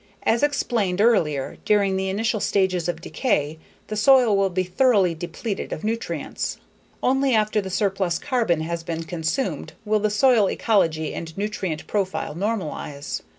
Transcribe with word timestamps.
As 0.23 0.41
explained 0.41 0.99
earlier, 0.99 1.57
during 1.63 1.95
the 1.95 2.09
initial 2.09 2.39
stages 2.39 2.89
of 2.89 3.01
decay 3.01 3.59
the 3.85 3.95
soil 3.95 4.35
will 4.35 4.49
be 4.49 4.63
thoroughly 4.63 5.13
depleted 5.13 5.71
of 5.71 5.83
nutrients. 5.83 6.57
Only 7.03 7.35
after 7.35 7.61
the 7.61 7.69
surplus 7.69 8.17
carbon 8.17 8.61
has 8.61 8.81
been 8.81 9.03
consumed 9.03 9.73
will 9.85 9.99
the 9.99 10.09
soil 10.09 10.49
ecology 10.49 11.13
and 11.13 11.37
nutrient 11.37 11.85
profile 11.85 12.33
normalize. 12.33 13.21